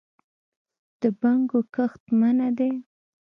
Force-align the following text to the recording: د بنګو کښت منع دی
د 1.01 1.03
بنګو 1.19 1.59
کښت 1.73 2.03
منع 2.19 2.49
دی 2.57 2.71